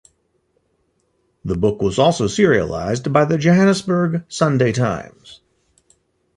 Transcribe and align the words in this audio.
The 1.45 1.55
book 1.55 1.79
was 1.79 1.99
also 1.99 2.25
serialized 2.25 3.13
by 3.13 3.23
the 3.23 3.37
Johannesburg 3.37 4.23
"Sunday 4.29 4.71
Times". 4.71 5.41